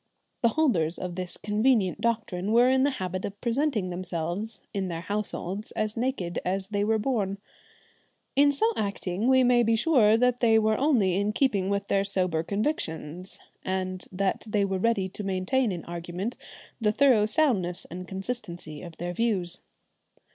[0.41, 5.01] The holders of this convenient doctrine were in the habit of presenting themselves in their
[5.01, 7.37] households as naked as they were born.
[8.35, 12.41] In so acting we may be sure they were only in keeping with their sober
[12.41, 16.35] convictions, and that they were ready to maintain in argument
[16.81, 19.59] the thorough soundness and consistency of their views.